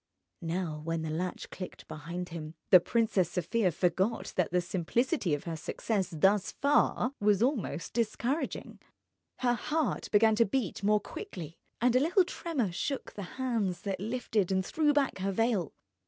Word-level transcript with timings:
Now 0.41 0.81
when 0.83 1.03
the 1.03 1.11
latch 1.11 1.51
clicked 1.51 1.87
behind 1.87 2.29
him, 2.29 2.55
the 2.71 2.79
Princess 2.79 3.29
Sofia 3.29 3.71
forgot 3.71 4.33
that 4.35 4.49
the 4.49 4.59
simplicity 4.59 5.35
of 5.35 5.43
her 5.43 5.55
success 5.55 6.09
thus 6.09 6.53
far 6.53 7.13
was 7.19 7.43
almost 7.43 7.93
discouraging. 7.93 8.79
Her 9.41 9.53
heart 9.53 10.09
began 10.09 10.33
to 10.37 10.43
beat 10.45 10.81
more 10.81 10.99
quickly, 11.01 11.59
and 11.79 11.95
a 11.95 11.99
little 11.99 12.25
tremor 12.25 12.71
shook 12.71 13.13
the 13.13 13.21
hands 13.37 13.81
that 13.83 13.99
lifted 13.99 14.51
and 14.51 14.65
threw 14.65 14.91
back 14.91 15.19
her 15.19 15.31
veil. 15.31 15.71